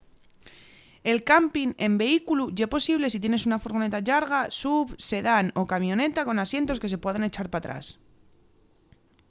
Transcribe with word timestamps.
el 1.11 1.19
campin 1.31 1.69
en 1.85 1.93
vehículu 2.03 2.43
ye 2.57 2.73
posible 2.75 3.07
si 3.11 3.19
tienes 3.23 3.45
una 3.49 3.61
furgoneta 3.63 4.03
llarga 4.07 4.41
suv 4.59 4.87
sedán 5.09 5.45
o 5.59 5.61
camioneta 5.73 6.25
con 6.27 6.37
asientos 6.45 6.79
que 6.81 6.91
se 6.93 7.01
puedan 7.03 7.23
echar 7.29 7.47
p’atrás 7.51 7.85